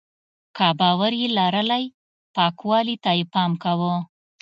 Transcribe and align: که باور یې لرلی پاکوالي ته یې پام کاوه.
که 0.55 0.67
باور 0.79 1.11
یې 1.21 1.27
لرلی 1.37 1.83
پاکوالي 2.35 2.95
ته 3.03 3.11
یې 3.17 3.25
پام 3.33 3.51
کاوه. 3.63 3.93